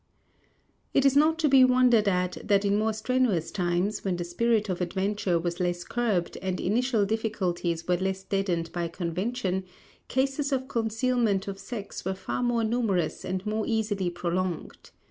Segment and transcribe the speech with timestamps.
[0.95, 4.67] It is not to be wondered at that in more strenuous times, when the spirit
[4.67, 9.63] of adventure was less curbed, and initial difficulties were less deadened by convention,
[10.07, 14.89] cases of concealment of sex were far more numerous and more easily prolonged.